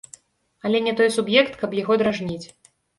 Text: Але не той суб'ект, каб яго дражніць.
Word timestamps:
Але 0.69 0.81
не 0.87 0.93
той 1.03 1.13
суб'ект, 1.17 1.53
каб 1.63 1.79
яго 1.85 2.03
дражніць. 2.07 2.45